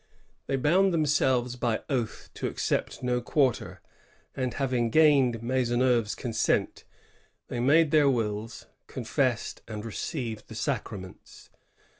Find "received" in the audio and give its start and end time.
9.85-10.47